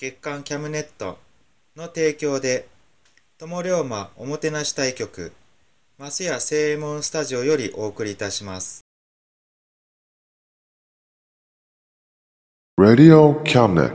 [0.00, 1.18] 月刊キャムネット
[1.76, 2.66] の提供で
[3.36, 5.30] 友龍馬おもてなし対局
[5.98, 8.80] マスヤ正右衛門スタジオよりお送りいたします
[12.80, 13.92] Radio Cabinet.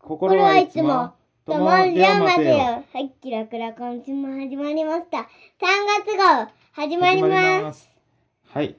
[0.00, 1.14] 心はいつも、
[1.46, 2.84] ともりゃまでよ。
[2.92, 5.18] はい、キラキラ今週も始まりました。
[5.18, 5.24] 3
[6.04, 7.88] 月号、始まります。
[8.48, 8.74] はい。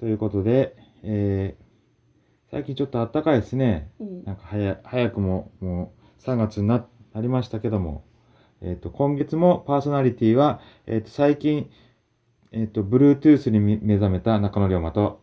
[0.00, 0.74] ということで、
[1.04, 1.59] えー、
[2.50, 3.90] 最近ちょっと暖かいですね。
[4.00, 8.04] うんなんか早早くももう3月にななりましたけども、
[8.60, 11.70] えっ、と、今月もパーソナリティは、えっ、と、最近、
[12.52, 15.22] えっ、と、Bluetooth にみ目覚めた中野龍馬と、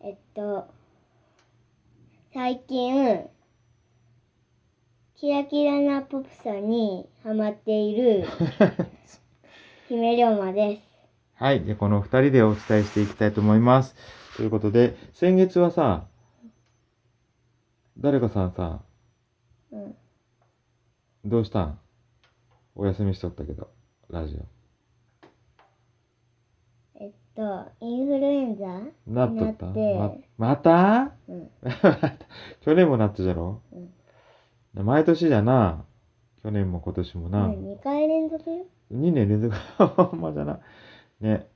[0.00, 0.66] えっと、
[2.32, 3.26] 最近、
[5.16, 8.26] キラキラなポップさにハマっている、
[9.88, 10.82] 姫龍馬です。
[11.34, 11.64] はい。
[11.64, 13.96] で、この二人でお伝えしていきたいと思います。
[14.36, 16.06] ということで、先月はさ、
[18.00, 18.80] 誰かさんさ、
[19.72, 19.94] うん。
[21.24, 21.78] どうしたん？
[22.74, 23.70] お休みしとったけど、
[24.08, 24.38] ラジ
[26.94, 28.64] えっと、インフルエンザ？
[29.06, 29.10] オ。
[29.10, 29.66] なっとった？
[29.66, 31.12] なってままた？
[31.28, 31.50] うん。
[32.62, 33.60] 去年もなったじゃろ、
[34.74, 35.84] 毎年じゃな。
[36.42, 37.48] 去年も今年もな。
[37.48, 38.64] 2回連続よ。
[38.92, 39.54] 2年連続？
[39.76, 40.58] ほんまじゃな。
[41.20, 41.46] ね。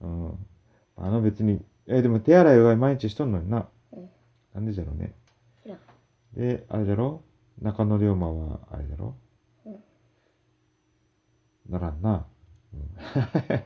[0.00, 0.46] うん。
[0.96, 3.68] あの別に、え、でも手洗いは毎日しとんのにな。
[3.92, 4.08] うん
[4.54, 5.12] なんでじゃろうね。
[6.36, 7.22] で、あれじゃろ？
[7.62, 9.16] 中野龍馬は、あれじゃろ？
[9.64, 9.82] うん
[11.70, 12.26] ならんな。
[12.74, 12.90] うん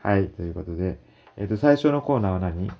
[0.00, 0.98] はい、ということで、
[1.36, 2.70] えっ、と、最初のコーナーは何？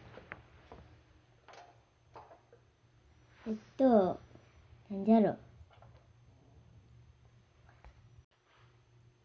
[3.47, 4.19] えっと、
[4.91, 5.37] なんじゃろ？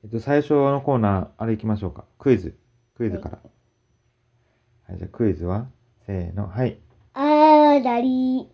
[0.04, 2.06] えっと、最初のコーナー、あれ行きましょうか。
[2.20, 2.58] クイズ。
[2.96, 3.40] クイズから。
[4.90, 5.68] はい、じゃあクイズは？
[6.06, 6.78] せーの、はい。
[7.14, 8.50] あーだり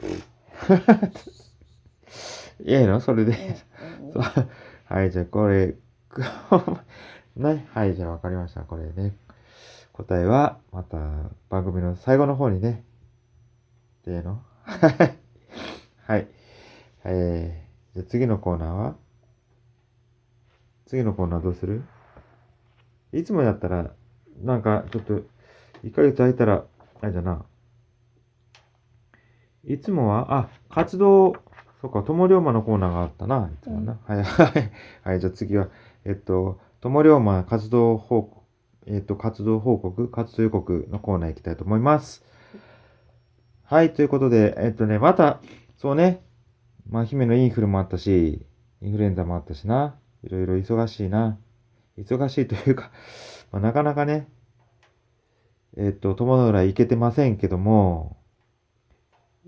[2.64, 3.32] いいのそれで。
[3.32, 3.56] ー。
[4.12, 4.22] そう
[4.86, 5.74] はい、じゃあこれ、
[6.08, 6.22] く
[7.36, 8.62] ね、はい、じゃあわかりました。
[8.62, 9.16] これね。
[9.92, 10.96] 答えは、また
[11.48, 12.84] 番組の最後の方にね。
[14.04, 14.42] での？
[16.06, 16.28] はい。
[17.04, 18.96] えー、じゃあ次のコーナーは？
[20.86, 21.82] 次のコーナーどうする？
[23.12, 23.90] いつもやったら、
[24.42, 25.14] なんかちょっと、
[25.82, 26.64] 1ヶ月空いたら、
[27.00, 27.44] あれじゃな。
[29.66, 31.34] いつもは、あ、活動、
[31.80, 33.98] そうか、友龍馬のコーナーがあったな、いつもな。
[34.06, 34.72] はい、はい。
[35.02, 35.68] はい、じゃあ次は、
[36.04, 38.42] えっと、友龍馬活動報告、
[38.86, 42.24] えっと、活動報告、活動予告のコーナー行きたいと思います。
[43.64, 45.40] はい、ということで、えっとね、また、
[45.76, 46.22] そうね、
[46.88, 48.46] まあ、姫のインフルもあったし、
[48.80, 51.38] インフルエンザもあったしな、いろいろ忙しいな。
[51.98, 52.92] 忙しいというか、
[53.50, 54.28] まあ、なかなかね、
[55.76, 58.16] えっと、友の浦行けてませんけども、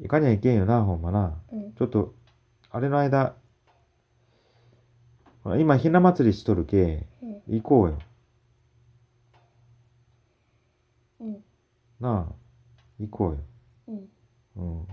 [0.00, 1.41] 行かにゃいけんよな、ほんまな。
[1.53, 2.15] うんちょっと、
[2.71, 3.35] あれの間、
[5.45, 7.99] ほら今、ひな祭りしとるけ、うん行こうよ。
[11.21, 11.45] うん。
[12.00, 12.33] なあ、
[12.99, 13.39] 行こうよ。
[14.56, 14.79] うん。
[14.81, 14.87] うん。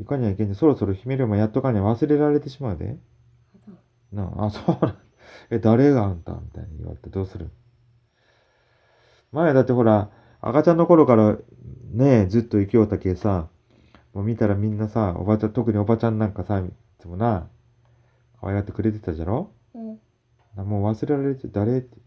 [0.00, 0.54] いかにはいけんね。
[0.54, 2.96] そろそろ姫龍馬やっとかにゃ忘れられてしまうで。
[4.12, 4.98] なあ、あ、そうなん。
[5.50, 7.50] え、誰があんたみたいに言われてどうする
[9.32, 11.36] 前だってほら、赤ちゃんの頃から
[11.90, 13.48] ねえ、ずっと行きようたけさ、
[14.14, 17.48] もう見たらみんなさ、おばちゃん、特におばちゃんなんかさ、いつもな、
[18.40, 19.50] 可愛がってくれてたじゃろ？
[19.74, 19.98] うん。
[20.56, 21.98] なもう忘れられて誰って。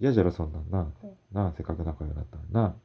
[0.00, 0.92] 嫌じゃろ、そんなんな。
[1.02, 2.76] うんなあ、せっかく仲良くなったらな。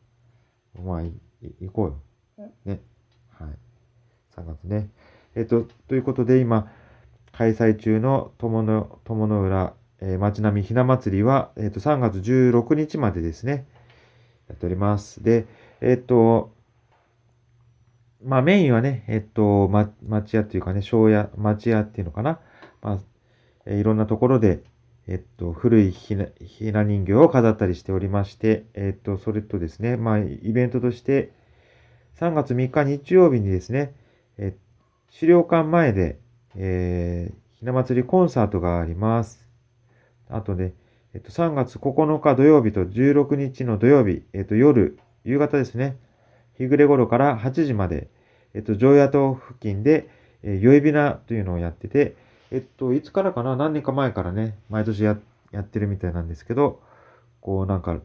[0.84, 1.14] まあ、いい
[1.62, 2.02] 行こうよ。
[2.38, 2.82] うんね。
[3.30, 3.50] はい。
[4.36, 4.90] 3月ね。
[5.36, 6.72] えっ、と、ということで、今、
[7.32, 13.68] 開催中の友の、友の浦、えー町並みひな祭りは、えっ、と、3月16日までですね。
[14.50, 15.24] やっております。
[15.24, 15.46] で、
[15.84, 16.54] えっ、と、
[18.24, 22.40] まあメインはね、えっ、と、ま、町屋っていうかね、庄屋、町屋っていうのかな。
[22.82, 23.00] まあ、
[23.66, 24.64] えいろんなところで、
[25.08, 31.32] えっと、古いひなひな人形を飾ったりしておりまして、えっと、それとですね、まあ、イベントとして、
[32.20, 33.94] 3月3日日曜日にですね、
[34.38, 34.56] え
[35.10, 36.20] 資料館前で、
[36.56, 39.48] えーひな祭りコンサートがあります。
[40.30, 40.74] あとね、
[41.14, 45.98] えっと、3月9日土曜日と16日の土曜日、えっと、夜、夕方ですね、
[46.58, 48.10] 日暮れ頃から8時まで、
[48.54, 50.10] えっと、常夜島付近で、
[50.44, 52.16] えー、宵びなというのをやってて、
[52.52, 53.56] えっと、いつからかな？
[53.56, 56.82] 何年か前からね、毎年やってるみたいなんですけど、
[57.42, 58.00] こうなんか、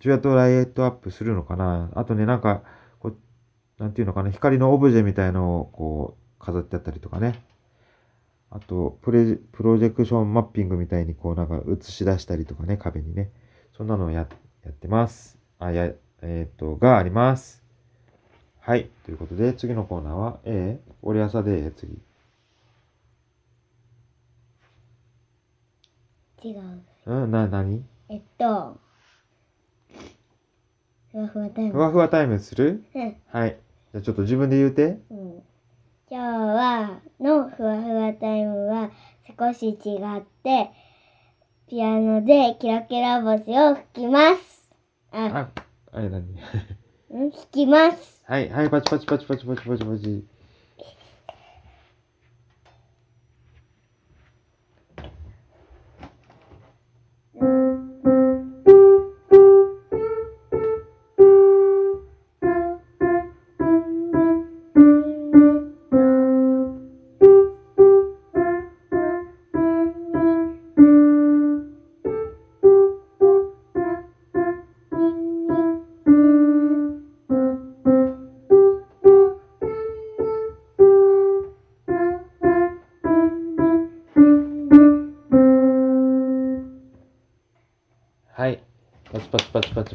[0.00, 1.90] ジュアとライトアップするのかな？
[1.94, 2.62] あとね、なんか、
[2.98, 3.16] こう、
[3.78, 4.30] なんていうのかな？
[4.30, 7.44] 光のオブジェみたいのをこう、飾ってあったりとかね。
[8.50, 13.30] あと、プレ、プロジェクションマッピングみたいにこうなんか映し出したりとかね、壁にね。
[13.76, 14.26] そんなのをや、
[14.64, 15.38] やってます。
[15.58, 15.92] あ、や、
[16.22, 17.62] えっ、と、があります。
[18.60, 18.90] はい。
[19.04, 21.98] ということで、次のコーナーは、えー、俺朝で、えー次。
[26.42, 26.82] 違う。
[27.06, 28.78] うん、な、なにえっと、
[31.12, 31.72] ふわふわタイム。
[31.72, 32.84] ふわふわタイムする？
[32.94, 33.16] うん。
[33.28, 33.56] はい。
[33.92, 35.00] じゃあちょっと自分で言うて。
[35.10, 35.42] うん。
[36.08, 38.90] 今日は、のふわふわタイムは
[39.38, 40.70] 少し違って、
[41.68, 44.74] ピアノでキラキラ星を吹きます。
[45.10, 45.62] あ、あ、
[45.96, 46.26] あれ何？
[47.10, 48.22] うん、弾きます。
[48.26, 50.24] はい、はい、パチパチパチパチパチパチパチ。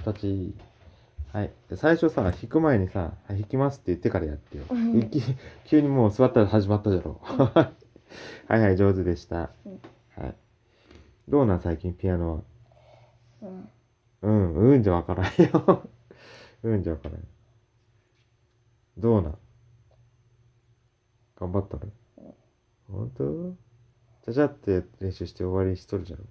[0.01, 0.55] チパチ。
[1.31, 1.51] はい。
[1.75, 4.63] 最初さ、弾く前にさ、はい弾きますって言ってからやってよ。
[5.65, 7.21] 急にもう座ったら始まったじゃろ。
[7.23, 7.71] は
[8.49, 9.51] いはい、上手でした。
[10.17, 10.35] はい。
[11.29, 12.41] どうなん最近ピアノは？
[13.43, 13.69] うん。
[14.23, 15.87] うん、うんじゃわからんよ。
[16.63, 17.27] うんじゃわからん。
[18.97, 19.37] どうなん？
[21.37, 21.83] 頑張ったの？
[22.91, 23.55] ほんと
[24.25, 26.27] ちゃちゃって練習して終わりにしとるじゃん。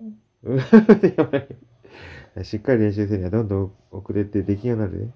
[0.00, 0.18] うん。
[2.44, 5.12] しっかり練習するにはどんどん遅れてできんようになるね。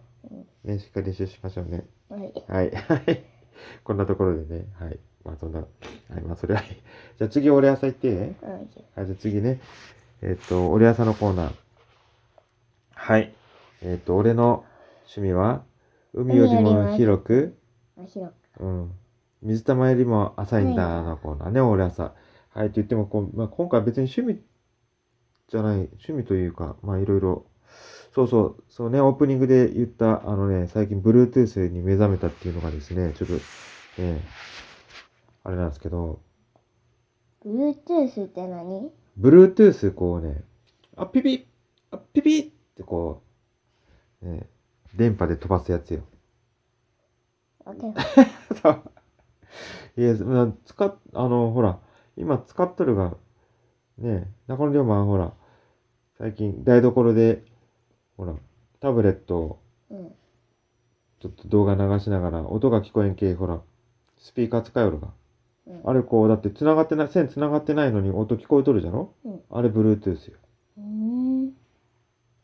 [0.64, 1.84] ね、しっかり練習しましょうね。
[2.08, 2.32] はい。
[2.48, 2.70] はい。
[2.88, 3.24] はい。
[3.84, 4.66] こんなところでね。
[4.78, 4.98] はい。
[5.24, 5.60] まあそんな。
[5.60, 5.66] は
[6.18, 6.20] い。
[6.22, 6.68] まあそれはいい。
[7.18, 8.08] じゃあ次俺朝行って。
[8.08, 8.12] う
[8.46, 8.52] ん。
[8.52, 9.60] はい、じゃあ次ね。
[10.22, 11.54] えっ、と、俺朝のコーナー。
[12.92, 13.32] はい。
[13.82, 14.64] えっ、と、俺の
[15.02, 15.62] 趣味は、
[16.12, 17.56] 海よりも広く、
[17.98, 18.62] あ、広く。
[18.62, 18.92] うん。
[19.42, 22.12] 水玉よりも浅いんだのコーナーね、俺朝。
[22.52, 24.42] はい、と言ってもこう、まあ、今回別に趣味
[25.50, 27.46] じゃない、趣味というか、まあいろいろ、
[28.14, 33.34] そうそう、そうね、オープニングで言った、あのね、最近 Bluetooth に目覚めたっていうのがですね、ちょっと、
[34.02, 34.20] ね、
[35.44, 36.20] あれなんですけど、
[37.44, 40.44] Bluetooth って何？Bluetooth こうね、
[40.96, 41.44] あ、ピピッ
[41.90, 43.22] あ、ピピッってこ
[44.22, 44.48] う、ね、
[44.94, 46.02] 電波で飛ばすやつよ。
[47.64, 47.94] わかる。
[48.62, 48.82] そう。
[49.96, 51.80] いや、まあ使っ、あの、ほら、
[52.16, 53.16] 今使っとるが、
[53.98, 55.32] ね、中野龍馬はほら、
[56.20, 57.42] 最近台所で、
[58.18, 58.34] ほら、
[58.80, 59.60] タブレットを
[59.90, 60.12] うん。
[61.20, 63.60] ちょっと動画流しながら、音が聞こえんけ、ほら、
[64.18, 65.08] スピーカー使うよるが。
[65.08, 65.10] う
[65.72, 69.14] んあれこう、だって繋がってない、線繋がってないのに音聞こえとるじゃろ？
[69.24, 70.36] うんあれ Bluetooth よ。
[70.78, 71.52] うーん。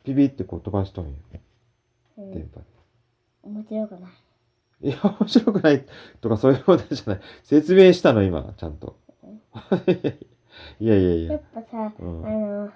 [0.04, 1.12] ピピってこう飛ばしとんよ。
[2.18, 2.66] うん電波で。
[3.42, 4.11] 面白くない。
[4.83, 5.85] いや、面白くない
[6.21, 7.21] とかそういうことじゃない。
[7.42, 8.97] 説明したの、今、ちゃんと。
[10.80, 11.42] いやいやいややっ。
[11.52, 12.73] ぱさ、うんあの、こ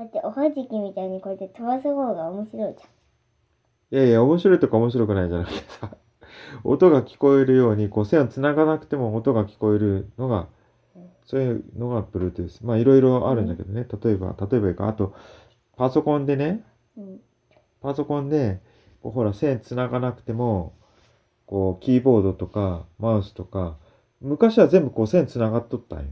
[0.00, 2.84] うやっておはじきみたいにこうやって飛ばす方が面白いじ
[3.92, 5.96] いやいや、面白いとか面白くないじゃなくてさ、
[6.64, 10.48] 音が聞こえるように、こう線を繋がなくても音が聞こえるのが、
[11.26, 12.64] そういうのが Bluetooth。
[12.64, 13.86] まあいろいろあるんだけどね。
[14.02, 15.14] 例えば、例えばいいか、あと、
[15.76, 17.04] パソコンでね、ゃん。
[17.04, 17.20] うん。
[17.80, 18.60] パソコンで、
[19.02, 20.74] こうほら、線繋がなくても、
[21.46, 23.76] こう、キーボードとか、マウスとか、
[24.20, 26.04] 昔は全部こう線繋がっとったんよ。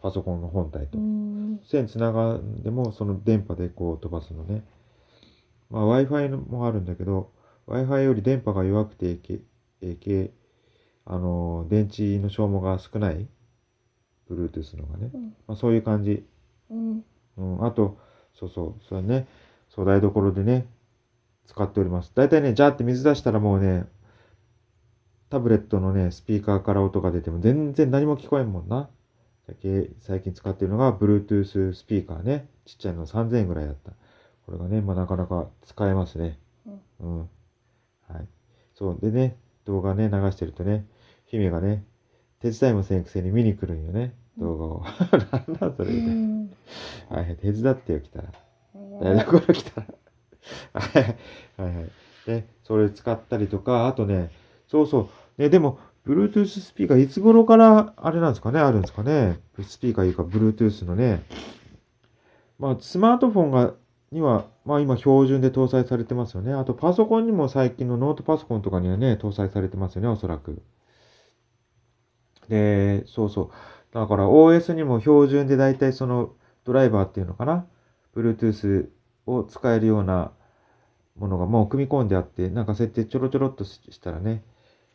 [0.00, 1.00] パソコンの本体とう。
[1.00, 1.60] ん。
[1.64, 4.64] 線繋がんでも、その電波でこう飛ばすのね。
[5.70, 7.30] まあ、Wi-Fi もあるんだけど、
[7.66, 9.40] Wi-Fi より電波が弱くて、け
[9.82, 10.32] えけ
[11.04, 13.26] あの、電池の消耗が少ない。
[14.30, 15.10] Bluetooth のがね。
[15.12, 16.24] うんまあ、そういう感じ。
[16.70, 17.04] うん。
[17.38, 17.98] うん、あと、
[18.34, 19.26] そうそう、それね、
[19.70, 20.66] そう、台所でね、
[21.46, 22.12] 使っております。
[22.14, 23.86] だいたいね、ジャーって水出したらもうね、
[25.30, 28.88] タブレットのね、スピーカーから音が出ても全然何も聞こえんもんな。
[30.00, 32.48] 最近使ってるのが、Bluetooth スピーカーね。
[32.66, 33.92] ちっちゃいの3000円ぐらいだった。
[34.44, 36.38] これがね、まあなかなか使えますね。
[37.00, 37.18] うん。
[37.20, 37.24] は
[38.20, 38.26] い。
[38.74, 38.98] そう。
[39.00, 40.86] でね、動画ね、流してるとね、
[41.26, 41.84] 姫がね、
[42.40, 44.82] 手伝いもせんくせに見に来るんよね、動画を。
[45.58, 46.48] なんだそれうみ
[47.08, 47.24] たい。
[47.26, 48.32] はい、手伝ってよ、来たら。
[49.00, 49.86] 台所来たら。
[50.74, 51.16] はい
[51.62, 51.90] はいはい。
[52.26, 54.30] で、それ使ったりとか、あとね、
[54.66, 55.42] そうそう。
[55.42, 59.40] ね、でも、Bluetooth スピーカー、いつ頃から、あれなんですかね、あるんですかね？
[59.62, 61.22] スピーカーいうか、Bluetooth のね。
[62.58, 63.74] まあ、スマートフォンが、
[64.10, 66.54] には、まあ今標準で搭載されてますよね。
[66.54, 70.62] あとパソコンにも最近のノートパソコンとかにはね、搭載されてますよね、おそらく。
[72.48, 73.50] で、そうそう。
[73.92, 76.32] だから OS にも標準で大体その
[76.64, 77.66] ドライバーっていうのかな
[78.16, 78.88] ？Bluetooth
[79.26, 80.32] を使えるような
[81.16, 84.42] ものがもう組み込んであって、なんか設定ちょろちょろっとしたらね、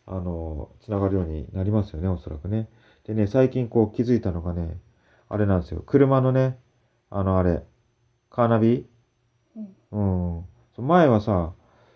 [0.06, 2.70] あの、つながるようになりますよね、おそらくね。
[3.06, 4.78] でね、最近こう気づいたのがね、
[5.30, 5.84] あれなんですよ。
[5.86, 6.58] 車のね、
[7.10, 7.64] あのあれ、
[8.30, 8.86] カーナビ？
[9.92, 10.46] うん。
[10.76, 11.54] そう前はさ、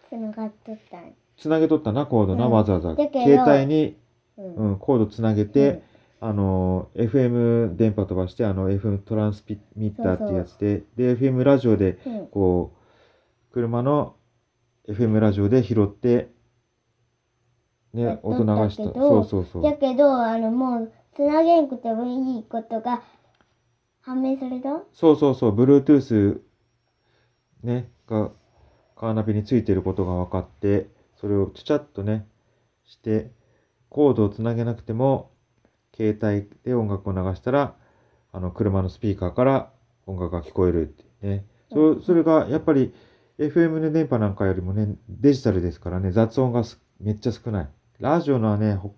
[0.08, 1.14] つながっとったん。
[1.38, 2.96] つなげとったな、コードな、うんわざわざ。
[2.96, 3.98] 携帯に、
[4.38, 4.56] うん。
[4.56, 5.82] うん、コードつなげて、
[6.20, 11.98] あの、FM 電波飛ばして、あの、FM トランスピミッターっていうやつで、で、FM ラジオで。
[12.32, 12.74] こ
[13.50, 14.16] う、車の
[14.88, 16.30] FM ラジオで拾って、
[17.98, 18.94] ね音流した。
[18.94, 19.64] そうそうそう。
[19.64, 23.02] だけど、あの、もう、つなげんくてもいいことが
[24.02, 26.40] 判明されたそうそうそう、Bluetooth
[27.64, 28.30] ね、が
[28.96, 30.90] カーナビについていることが分かって、
[31.20, 32.28] それをちゃちゃっとね、
[32.86, 33.32] して、
[33.90, 35.32] コードをつなげなくても、
[35.96, 37.76] 携帯で音楽を流したら、
[38.32, 39.72] あの、車のスピーカーから
[40.06, 41.46] 音楽が聞こえるってね。
[41.72, 42.94] そそれが、やっぱり、
[43.40, 47.70] FM の電波なんかよりもね、デジタルですからね、雑音がすめっちゃ少ない。
[48.00, 48.94] ラジオのはね、ほ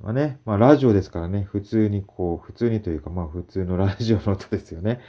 [0.00, 5.00] まあね、まあラジオですからね、普通にこう、普通にというか、まあ普通のラジオの音ですよね。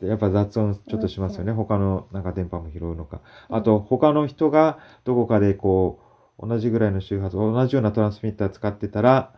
[0.00, 1.52] でやっぱ雑音ちょっとしますよね。
[1.52, 3.20] 他のなんか電波も拾うのか。
[3.48, 6.00] あと、他の人がどこかでこ
[6.38, 9.32] う、同じぐらいの周波数、同じようなトランスミッター使ってたら、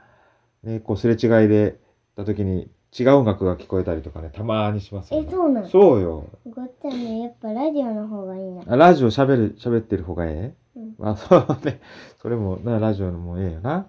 [0.62, 1.78] ね、こうすれ違いで、
[2.16, 5.26] た時に違う音楽が聞こえたりとかね、たまーにしますよ、ね。
[5.28, 5.68] え、そうなの？
[5.68, 6.30] そうよ。
[6.46, 8.62] ごっちゃんね、やっぱラジオの方がいいな。
[8.66, 10.32] あラジオ喋る、喋ってる方がええ？
[10.32, 10.63] うん
[10.98, 11.80] まあそうね。
[12.20, 13.88] それも、な、ラジオのもええよな。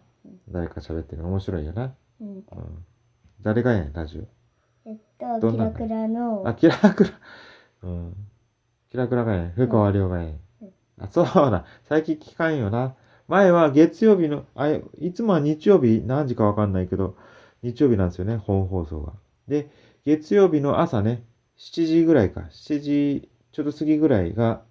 [0.49, 1.93] 誰か喋ってるの面白いよな。
[2.21, 2.27] うん。
[2.27, 2.43] うん。
[3.41, 4.89] 誰がええんラジオ。
[4.89, 4.97] えっ
[5.39, 7.09] と、キラクラの、あ、キラクラ。
[7.83, 8.15] うん。
[8.89, 9.53] キラクラがええ。
[9.55, 10.69] 深川亮がええ。
[10.99, 11.65] あ、そうだ。
[11.83, 12.95] 最近聞かんよな。
[13.27, 14.69] 前は月曜日の、あ、
[14.99, 17.17] いつもは日曜日、何時かわかんないけど、
[17.63, 19.13] 日曜日なんですよね、本放送が。
[19.47, 19.69] で、
[20.05, 21.23] 月曜日の朝ね、
[21.57, 22.41] 7時ぐらいか。
[22.51, 24.61] 7時ちょっと過ぎぐらいが、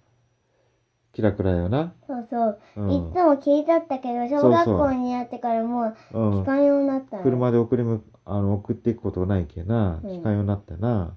[1.15, 1.93] キラクラよな。
[2.05, 2.91] そうそう、うん。
[2.91, 7.23] いつも聞いとったけど、小学校になってからもううん聞かんようになったの。
[7.23, 11.15] 車で送りむ、あの、送っていくことがないけな、うん聞かんようになったな。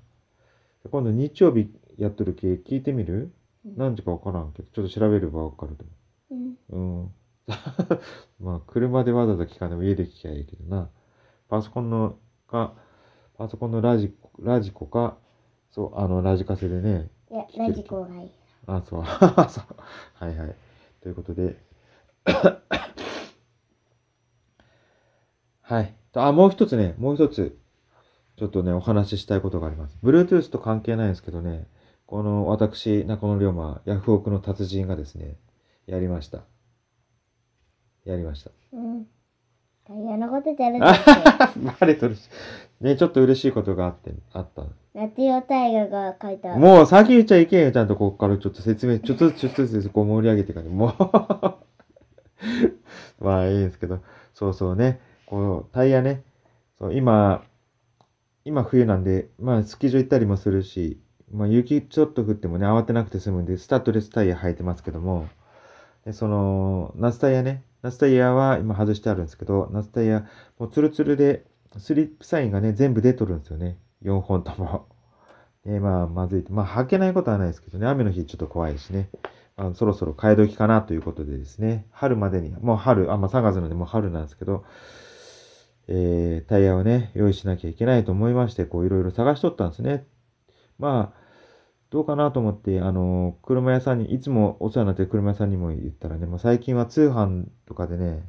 [0.88, 3.32] 今度日曜日やっとるけ、聞いてみる、
[3.66, 5.84] うん何時かわからんけど、ちょっと調べればわかると
[6.30, 6.56] うん。
[6.70, 7.00] 思う。
[7.00, 7.12] うん。
[8.40, 10.88] まあ、車でわざわざ聞かんでも家で聞きゃいいけどな。
[11.48, 12.14] パソコンの、
[12.46, 12.74] か、
[13.36, 15.16] パソコンのラジコ、ラジコか、
[15.72, 18.30] そう、あの、ラジカセでね、いや、ラジコがいい。
[18.68, 19.00] あ、 そう。
[19.02, 20.54] はいはい。
[21.02, 21.56] ということで。
[25.62, 25.94] はい。
[26.14, 27.58] あ、もう一つね、もう一つ、
[28.36, 29.98] ちょっとね、お話ししたいことがあります。
[30.02, 31.66] Bluetooth と関係ないんですけどね、
[32.06, 35.36] この私、中野龍馬、ヤフオクの達人がですね、
[35.86, 36.44] やりました。
[38.04, 38.50] やりました。
[38.72, 39.06] うん。
[39.86, 41.58] タイヤのことじゃるだって。
[41.80, 42.28] バレとるし。
[42.80, 44.64] ね、ちょっと嬉しいことがあって、あった。
[44.98, 46.56] 夏代大河が書いた。
[46.56, 50.94] もう先言っちゃいけんよ、ちゃんとここからちょっと説明、 ちょっとずつ、ちょっとずつこう盛り上げてから、もう。
[53.24, 54.00] まあいいですけど、
[54.34, 56.24] そうそうね、こう、タイヤね、
[56.80, 57.44] そう、今、
[58.44, 61.00] 今冬なんで、まあスキー場行ったりもするし、
[61.30, 65.28] まあ雪ちょっと降ってもね、慌てなくて済むんで、スタッドレスタイヤ履いてますけども、
[66.04, 70.26] でその、夏タイヤね、夏タイヤは今外してあるんですけど、夏タイヤ、
[70.58, 71.44] もうツルツルで、
[71.76, 73.78] スリップサインがね、全部出とるんですよね。
[74.02, 74.88] 4本とも。
[75.64, 76.44] え まあ、まずい。
[76.50, 79.10] まあ、履けないことはないですけどね、雨の日ちょっと怖いしね。
[79.56, 84.64] あそろそろ替え時かなということでですね、春までに、もう春、あ、まあ3月なのでもう春なんですけど、
[85.88, 90.06] えー、タイヤをね、用意しなきゃいけないと思いまして、こういろいろ探しとったんですね。
[90.78, 91.18] まあ、
[91.90, 98.22] どうかなと思って、あの、車屋さんに、いつもお世話になってる車屋さんにも言ったらね、もう最近は通販とかでね、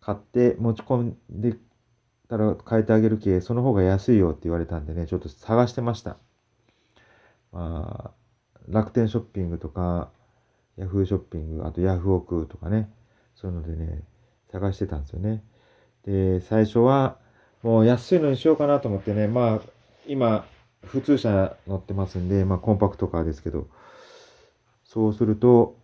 [0.00, 1.56] 買って持ち込んで
[2.28, 6.16] たら変えてあげる系、その方が安いよって言われたんでね、ちょっと探してました。
[7.52, 8.18] まあ、
[8.68, 10.10] 楽天ショッピングとか、
[10.76, 12.90] ヤフーショッピング、あとヤフオクとかね、
[13.34, 14.02] そういうのでね、
[14.52, 15.42] 探してたんですよね。
[16.04, 17.16] で、最初は、
[17.62, 19.60] もう安いのにしようかなと思ってね、まあ、
[20.06, 20.44] 今、
[20.84, 23.68] 普通車乗ってますんで、まあ、コンパクトカーですけど、
[24.84, 25.76] そうすると、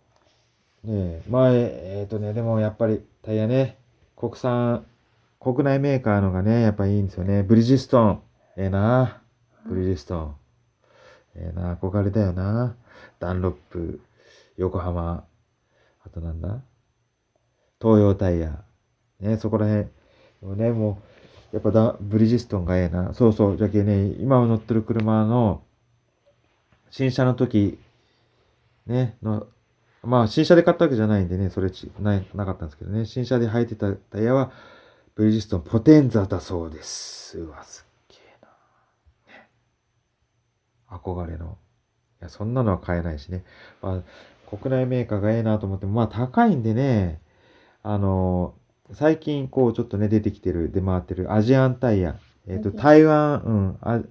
[0.83, 3.77] ね、前、えっ、ー、とね、でもやっぱりタイヤね、
[4.15, 4.85] 国産、
[5.45, 7.43] 国内メーカーのがね、やっぱいいんですよね。
[7.43, 8.21] ブリヂストン。
[8.57, 9.21] ええ、な
[9.67, 10.35] ブリヂストン。
[11.35, 12.75] ええ、な憧れだよな
[13.19, 14.01] ダンロップ、
[14.57, 15.23] 横浜。
[16.03, 16.63] あとなんだ？
[17.79, 18.63] 東洋タイヤ。
[19.19, 19.87] ね、そこら辺。
[20.41, 20.99] もね、も
[21.53, 23.13] う、やっぱだ、ブリヂストンがええな。
[23.13, 23.57] そうそう。
[23.57, 25.61] じゃけね、今乗ってる車の、
[26.89, 27.77] 新車の時、
[28.87, 29.45] ね、の、
[30.01, 34.51] まあ、新車で買ったわけじゃないんでね、それち、ない、なかったんですけどね、新車で履いてたタイヤは、
[35.15, 37.39] ブリヂストンポテンザだそうです。
[37.39, 38.49] うわ、すっげえな。
[39.33, 39.49] ね。
[40.89, 41.57] 憧れの。
[42.19, 43.45] いや、そんなのは買えないしね。
[43.81, 44.03] ま
[44.49, 47.21] あ、国内メーカーがええなと思っても、まあ、高いんでね、
[47.81, 48.55] あの
[48.93, 52.19] 最近こうちょっとね、出てきてる、出回ってるアジアンタイヤ。
[52.47, 54.01] えっ、ー、と、台湾、うん、あ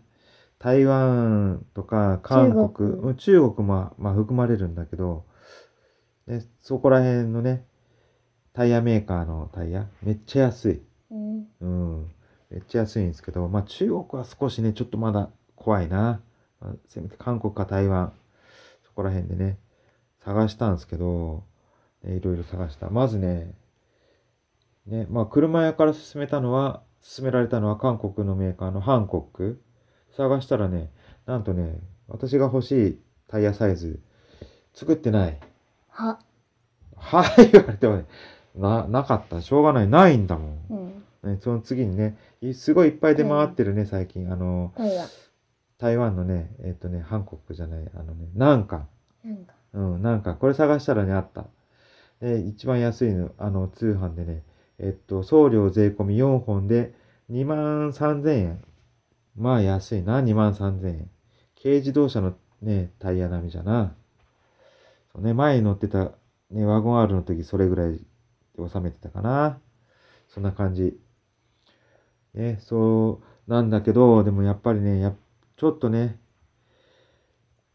[0.59, 5.27] 台湾とか韓国、中国中国も、まあ、含まれるんだけど、
[6.27, 7.67] ね、そこら辺のね、
[8.55, 10.83] タイヤメーカーのタイヤ、めっちゃ安い。
[11.15, 11.47] うん。
[11.61, 11.67] う
[12.03, 12.11] ん、
[12.51, 16.21] めっちゃ安いんですけど、まあ中国は少しね、ちょっとまだ怖いな。
[16.61, 18.13] まあ、せめて韓国か台湾、
[18.85, 19.59] そこら辺でね、
[20.25, 21.45] 探したんですけど、
[22.03, 22.91] ね、いろいろ探した。
[22.91, 23.53] まずね、
[24.87, 26.83] ね、まあ、車屋から勧めたのは、
[27.17, 29.63] 勧められたのは韓国のメーカーのハンコック。
[30.17, 30.91] 探したらね、
[31.27, 32.99] なんとね、私が欲しい
[33.29, 34.01] タイヤサイズ、
[34.75, 35.39] 作ってない。
[35.89, 36.19] は。
[36.97, 38.05] はい言われてもね、
[38.55, 39.43] な、なかった。
[39.43, 39.89] しょうがない。
[39.89, 40.67] ないんだもん。
[40.71, 40.84] うん、
[41.25, 42.17] ね、その次にね、
[42.55, 44.33] すごいいっぱい出回ってるね、うん、最近。
[44.33, 44.73] あの、
[45.79, 48.87] 台湾のね、えっ、ー、とね、ハンコックじゃない、あのね、なんか。
[49.73, 51.47] うん、なんか、これ探したらね、あった。
[52.21, 54.43] で、一番安いの、あの、通販でね、
[54.79, 56.95] えっと、送料税込み4本で
[57.31, 58.65] 2万3000円。
[59.37, 61.11] まあ安いな、2万3000円。
[61.61, 63.95] 軽自動車のね、タイヤ並みじゃな。
[65.13, 66.13] そうね、前に乗ってた、
[66.51, 67.99] ね、ワゴン R の時それぐらいで
[68.57, 69.59] 収めてたかな。
[70.29, 70.99] そんな感じ。
[72.35, 75.15] ね、そうなんだけど、でもやっぱりね、や
[75.57, 76.19] ちょっとね、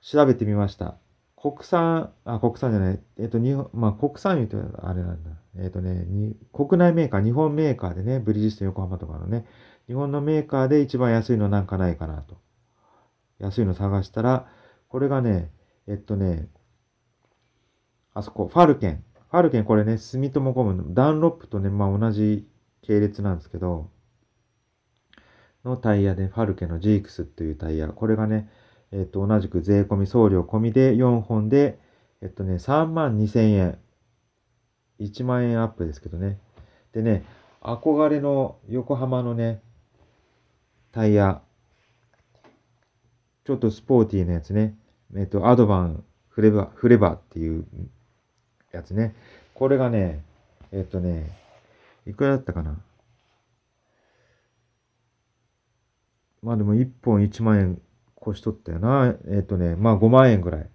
[0.01, 0.97] 調べてみました。
[1.35, 5.31] 国産、あ、国産じゃない、えっ、と、日本、まあ、国産言うとあれなんだ。
[5.57, 6.05] えっ、とね、
[6.51, 9.45] 国内メーカー、日本メーカーでね、ブリヂストン横浜とかのね、
[9.87, 12.37] 日本のメーカーで一番安いのなんかないかなと。
[13.39, 14.47] 安いの探したら、
[14.89, 15.51] これがね、
[15.87, 16.49] えっとね、
[18.13, 19.03] あそこ、ファルケン。
[19.31, 22.47] ファルケン、これね、住友ゴムのダンロップとね、まあ同じ
[22.81, 23.89] 系列なんですけど、
[25.65, 27.87] のタイヤで、ファルケのジークスっていうタイヤ。
[27.87, 28.49] これがね、
[28.91, 31.79] えっ、と、同じく税込み送料込みで4本で、
[32.21, 33.77] えっとね、3万2千円。
[34.99, 36.39] 1万円アップですけどね。
[36.91, 37.23] でね、
[37.61, 39.61] 憧れの横浜のね、
[40.91, 41.41] タイヤ。
[43.45, 44.75] ちょっとスポーティーなやつね。
[45.15, 47.65] えっと、アドバンフレバ、フレバっていう
[48.71, 49.15] やつね。
[49.53, 50.23] これがね、
[50.71, 51.31] えっとね、
[52.07, 52.79] いくらだったかな？
[56.41, 57.81] まあでも1本1万円
[58.25, 59.15] 越しとったよな。
[59.27, 60.69] えっ、ー、とね、まあ5万円ぐらい。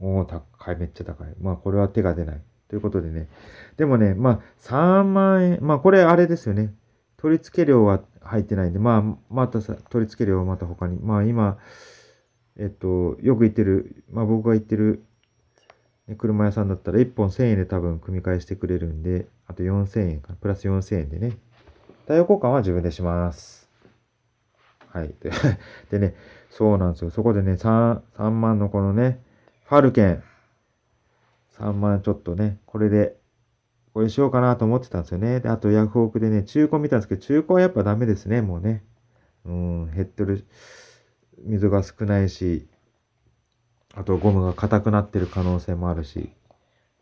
[0.00, 1.34] おお、高い、めっちゃ高い。
[1.40, 2.42] まあこれは手が出ない。
[2.68, 3.28] ということでね。
[3.76, 6.72] でもね、まあ3万円、まあこれあれですよね。
[7.16, 10.98] 取り付け料は入ってないんで、まあまたさ、取り付け料はまた他に。
[11.00, 11.58] まあ今、
[12.56, 15.02] えっと、よく言ってる、まあ僕が言ってる、
[16.18, 21.36] 車屋さんだったら1本1000円で多分組み替えしてくれるんで、あと4000円か、プラス4000円でね。
[22.06, 23.59] タイヤ交換は自分でします。
[24.92, 25.14] はい。
[25.90, 26.14] でね、
[26.50, 27.10] そうなんですよ。
[27.10, 29.22] そこでね、3、3万のこのね、
[29.64, 30.22] ファルケン、
[31.58, 33.16] 3万ちょっとね、これで、
[33.92, 35.40] これしようかなと思ってたんですよね。
[35.40, 38.84] で、あとヤフオクでね、中古見たんですけど、中古はやっぱダメですね、もうね。
[39.44, 40.44] うん、減ってる、
[41.44, 42.68] 水が少ないし、
[43.94, 46.30] あとゴムが硬くなってる可能性もあるし、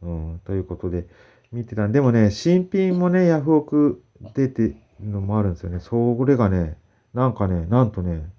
[0.02, 1.06] うん、ということで、
[1.52, 4.02] 見てたんでもね、新品もね、ヤフオク
[4.34, 5.80] 出てるのもあるんですよね。
[5.80, 6.76] それがね、
[7.14, 8.30] なんかね、なんとね、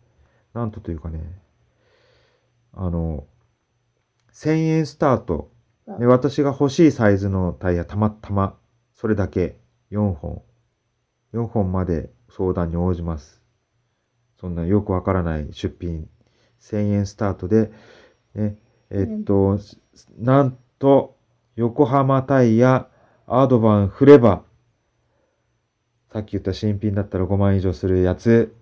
[0.54, 1.42] なんとというかね、
[2.74, 3.26] あの、
[4.34, 5.52] 1000円スタート。
[6.00, 8.56] で、私が欲しいサイズのタイヤたまたま、
[8.94, 9.58] それだけ
[9.92, 10.44] 4本。
[11.34, 13.42] 4本まで相談に応じます。
[14.40, 16.08] そんなよくわからない出品。
[16.62, 17.72] 1000円スタートで、
[18.36, 18.58] ね、
[18.90, 19.60] えっと、
[20.18, 21.18] なんと、
[21.56, 22.88] 横浜タイヤ
[23.28, 24.44] アドバン振れば、
[26.12, 28.56] さっき言った新品だったら5万以上するやつ、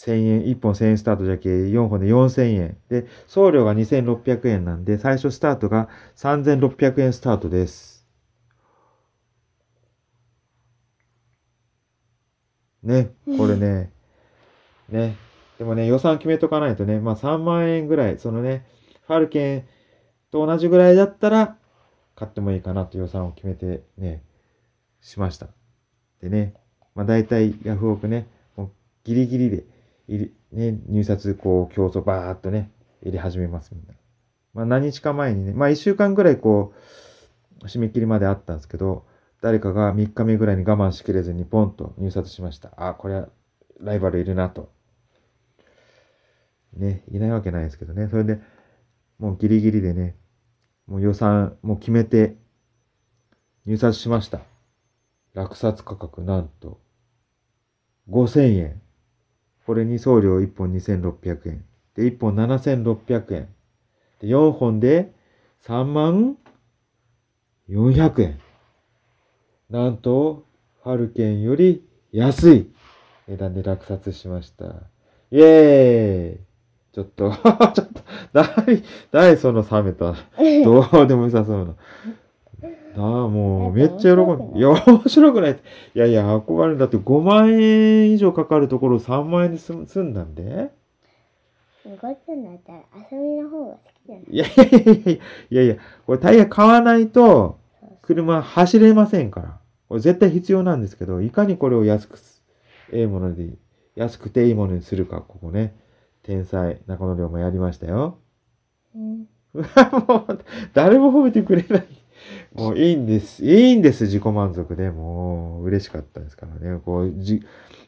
[0.00, 2.76] 1000円、1本1000円スタートじゃけ、4本で4000円。
[2.88, 8.06] で、送料が2600円なんで、最初スタートが3600円スタートです。
[12.82, 13.92] ね、これね、
[14.88, 15.16] ね。
[15.58, 18.64] でもね、予算決めとかないとね、まあ3万円ぐらい、そのね、
[19.06, 19.64] ファルケン
[20.30, 21.58] と同じぐらいだったら、
[22.16, 24.22] 買ってもいいかなと予算を決めてね、
[25.02, 25.48] しました。
[26.22, 26.54] でね、
[26.94, 28.70] まあ大体ヤフオクね、もう
[29.04, 29.64] ギリギリで
[30.10, 33.94] 入れ、ね、入札こう競争バーっとね、入れ始めますみんな。
[34.52, 36.74] まあ何日か前にね、まあ1週間ぐらいこ
[37.62, 39.06] う、締め切りまであったんですけど、
[39.40, 42.72] 誰かが3日目ぐらいに我慢しきれずにポンと入札しました。
[42.76, 43.28] あ、これは
[43.78, 44.72] ライバルいるなと。
[46.76, 48.08] ね、いないわけないですけどね。
[48.08, 48.40] それで、
[49.18, 50.16] もうギリギリでね、
[50.86, 52.36] もう予算もう決めて
[53.64, 54.40] 入札しました。
[55.34, 56.80] 落札価格なんと
[58.10, 58.82] 5000円。
[59.70, 61.64] これに送料1本2600円。
[61.94, 63.48] で、1本7600円。
[64.20, 65.12] で、4本で
[65.64, 66.36] 3万
[67.68, 68.40] 400円。
[69.70, 70.44] なんと、
[70.82, 72.72] ファルケンより安い
[73.28, 74.64] 値段で落札しました。
[75.30, 76.40] イエーイ
[76.92, 78.02] ちょっと、ちょっと、
[78.34, 80.16] 誰、 誰その冷めた、
[80.64, 81.76] どうでもよさそうな。
[82.96, 84.58] ああ、もう、めっちゃ喜んで。
[84.58, 85.52] いや、面白くない。
[85.94, 86.78] いやいや、憧れる。
[86.78, 90.72] だって5万円以上かかるところ3万円で済んだんで
[92.00, 92.78] ごっつんだったら
[93.10, 94.24] 遊びの方が好きじゃない？
[94.30, 95.20] いやいやいやいやい
[95.56, 95.76] やいや、
[96.06, 97.58] これタイヤ買わないと、
[98.02, 99.60] 車走れませんから。
[99.88, 102.42] これ絶対必要なんですけど、いかにこれを安くす、
[102.92, 103.48] ええもので、
[103.96, 105.74] 安くていいものにするか、ここね。
[106.22, 108.18] 天才、中野亮もやりましたよ。
[108.94, 109.26] うん。
[110.06, 110.38] もう、
[110.74, 111.86] 誰も褒めてくれない。
[112.54, 113.44] もういいんです。
[113.44, 114.90] いいんです、自己満足で。
[114.90, 116.80] もう、嬉しかったですからね。
[116.84, 117.42] こう、じ、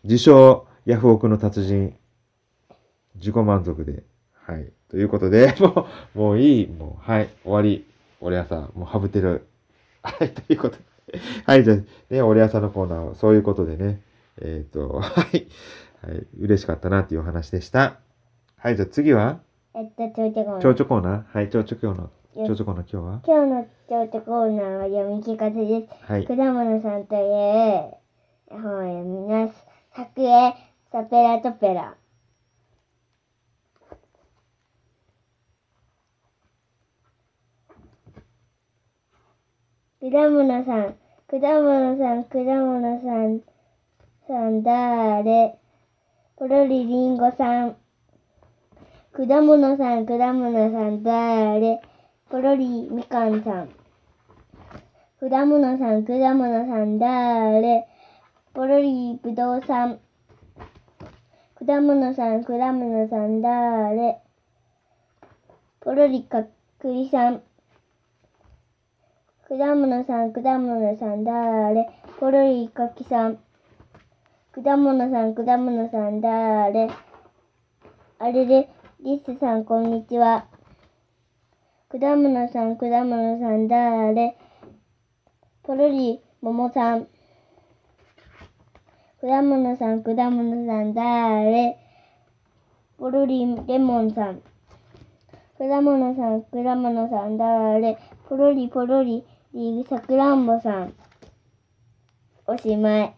[0.05, 1.95] 自称、ヤフオクの達人。
[3.17, 4.03] 自己満足で。
[4.35, 4.73] はい。
[4.89, 6.67] ということで、 もう、もういい。
[6.69, 7.29] もう、はい。
[7.45, 7.87] 終わり。
[8.21, 9.47] 俺朝、もうハブてる。
[10.03, 10.31] はい。
[10.31, 11.21] ということで。
[11.47, 11.65] はい。
[11.65, 11.77] じゃあ、
[12.13, 14.01] ね、俺朝のコーナーは、そういうことでね。
[14.41, 15.47] えっ、と、はい。
[16.03, 16.27] はい。
[16.39, 17.99] 嬉しかったなっていうお話でした。
[18.57, 18.77] はい。
[18.77, 19.41] じゃあ次は、
[19.75, 21.39] えっと、ちょいちょこ蝶々コーナー？
[21.39, 21.49] はい。
[21.49, 22.63] 蝶々今日の、蝶々コーナー今日
[22.97, 23.21] は？
[23.27, 25.93] 今日のちょいちょコーナーは読み聞かせです。
[26.11, 26.27] はい。
[26.27, 28.01] 果物さんという絵
[28.49, 29.67] 本を読みます。
[29.95, 30.55] 作絵、
[30.91, 31.95] サペラトペラ。
[40.01, 40.95] 果物さん、
[41.29, 43.43] 果物さん、果物さん、
[44.27, 45.59] さんだーれ。
[46.37, 47.77] ポロリリンゴさん。
[49.13, 51.83] 果物さん、果物さんだーれ。
[52.33, 53.69] ポロリみかんさん。
[55.21, 57.87] 果物さん、果物さんだーれ。
[58.55, 60.01] ポロリぶどうさん。
[61.59, 64.23] 果物さん、果物さんだーれ。
[65.81, 66.45] ポロリか
[66.79, 67.43] くりさん。
[69.47, 71.91] 果物さん、果物さんだーれ。
[72.19, 73.39] ポロリかきさん。
[74.55, 76.89] 果物さん、果物さんだーれ。
[78.19, 80.47] あれれ、リスさん、こんにちは。
[81.93, 84.35] 果物さん、果物さんだーれ。
[85.63, 87.07] ポロリ、ももさん。
[89.21, 91.79] 果物さん、果物さんだーれ。
[92.97, 94.41] ポロリ、レモンさん。
[95.59, 97.99] 果物さん、果物さんだーれ。
[98.27, 100.95] ポロリ、ポロリ、リさくらんぼさん。
[102.47, 103.15] おしまい。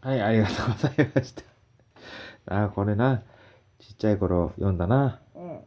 [0.00, 1.42] はい、ありがとうございました。
[2.46, 3.22] あー、これな。
[3.78, 5.20] ちっちゃい頃読んだな。
[5.36, 5.60] うん。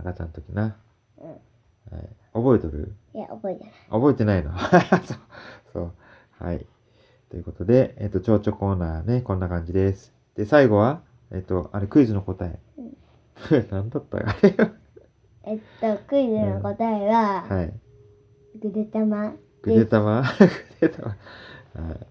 [0.00, 0.76] 赤ちゃんの時な。
[1.18, 1.36] うん。
[1.90, 2.94] はい、覚えとる？
[3.14, 3.72] いや、覚えてない。
[3.90, 4.52] 覚えてないの？
[4.58, 4.66] そ
[5.14, 5.18] う。
[5.72, 5.92] そう。
[6.44, 6.66] はい。
[7.30, 10.12] ということで、えっ、と、蝶々コーナーね、こんな感じです。
[10.34, 12.58] で、最後は、えっ、と、あれ、クイズの答え。
[13.70, 14.18] 何だった？
[14.18, 14.54] あれ
[15.44, 17.72] えっと、クイズの答えは、はい。
[18.60, 19.34] ぐでたま。
[19.62, 20.22] ぐでたま？
[20.80, 21.08] ぐでたま。
[21.08, 21.88] はい。
[21.90, 22.06] はい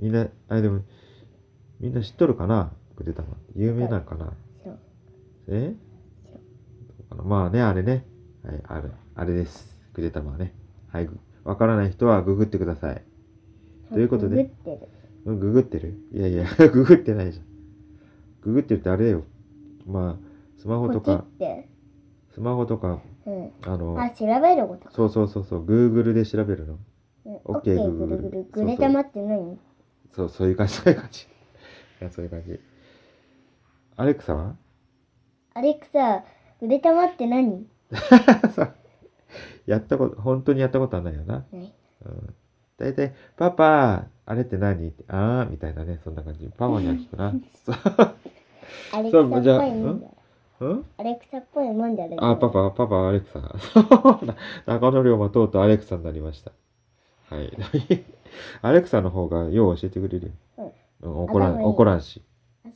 [0.00, 0.80] みんな、あれでも、
[1.80, 2.72] みんな知っとるかな？
[2.96, 3.28] ぐでたま。
[3.54, 4.32] 有名なのかな？
[4.64, 4.78] そう。
[5.48, 5.68] え？
[5.70, 5.76] ど
[7.00, 7.22] うかな？
[7.24, 8.06] まあね、あれね。
[8.44, 9.80] はい、あれ、あれです。
[9.94, 10.52] ぐでたまはね。
[10.92, 11.06] はい。
[11.06, 13.02] ぐわからない人はググってください。
[13.92, 14.88] ということでググってる。
[15.24, 15.94] うんググってる？
[16.12, 17.46] いやいや、 ググってないじゃん。
[18.42, 19.24] ググってるってあれよ。
[19.86, 21.68] まあスマホとかて。
[22.30, 23.50] スマホとかうん。
[23.62, 24.90] あのあ、調べることか。
[24.92, 26.78] そうそうそうそう Google で調べるの
[27.24, 27.34] うん。
[27.36, 28.20] OK オッケー Google ぐるぐる。
[28.22, 29.58] そうそうぐれたまって何
[30.10, 31.22] そうそういう感じそういう感じ
[32.00, 32.60] いやそういう感じ
[33.96, 34.56] アレクサは
[35.54, 36.24] アレクサ、
[36.60, 37.66] ぐれたまって何？
[39.66, 41.72] やったこと本当にやったことはないよなない。
[42.06, 42.34] うん
[42.76, 44.88] 大体、パパ、あれって何？
[44.88, 46.50] って、あーみたいなね、そんな感じ。
[46.58, 47.32] パパには聞くな。
[47.64, 47.76] そう
[48.92, 50.00] アレクそうサっぽいじゃあもん？
[50.00, 50.08] だ。
[50.60, 50.84] うん？
[50.98, 52.16] アレクサっぽいもんだね。
[52.18, 53.38] あ、パパ、パパ、アレクサ。
[54.66, 56.50] 中野龍馬とうとうアレクサになりました。
[57.30, 57.52] はい。
[58.62, 60.72] アレクサの方がよう教えてくれるよ。
[61.02, 62.22] うん、怒らん、怒らんし。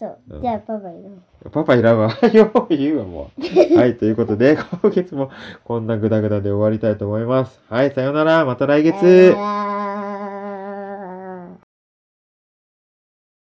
[0.07, 0.39] あ、そうう。
[0.39, 1.51] んじゃあパパいるの。
[1.51, 2.11] パパいらんわ。
[2.33, 3.43] よう言うわ、もう。
[3.77, 5.31] はい、ということで、今月も
[5.65, 7.61] こんなグダグダで終わりたいと思います。
[7.69, 8.45] はい、さようなら。
[8.45, 9.35] また来月。
[9.37, 9.99] あー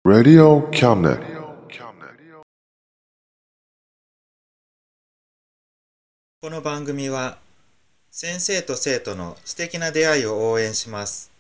[0.05, 1.17] Radio Cabinet.
[1.69, 2.43] Cabinet.
[6.41, 7.37] この番組は
[8.11, 11.31] 先生と生徒の素敵な出会いを応援します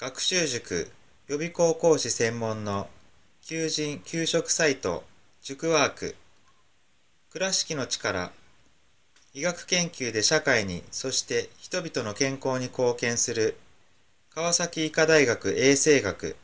[0.00, 0.90] 学習塾
[1.28, 2.88] 予備校講師専門の
[3.48, 5.04] 求人・給食サイト
[5.40, 6.16] 塾ワーク
[7.30, 8.32] 倉敷の力
[9.34, 13.56] 医学研究で社会にそして人々の健康に貢献する
[14.34, 16.34] 川崎医科大学衛生学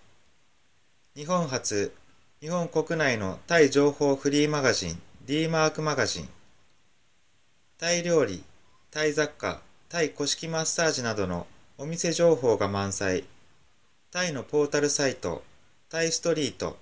[1.17, 1.93] 日本初
[2.41, 6.29] 日本国内のタイ情報フリーマガジン D マークマガジン
[7.79, 8.45] タイ料理、
[8.93, 13.25] タイ雑貨、タイ古式マッサージなどのお店情報が満載。
[14.13, 15.43] タイのポータルサイト、
[15.91, 16.82] タイストリート。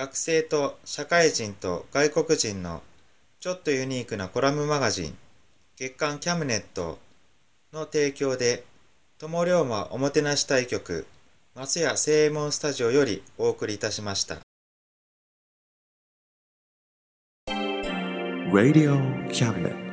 [0.00, 2.80] 学生と社会人と外国人の
[3.38, 5.14] ちょっとユニークなコラムマガジン
[5.76, 6.98] 月刊キャムネット
[7.70, 8.64] の提供で
[9.18, 11.06] 友龍馬おもてなし対局
[11.54, 14.38] 松屋正右衛門スタジオよりお送りいたしました
[18.50, 18.96] Radio
[19.28, 19.89] Cabinet.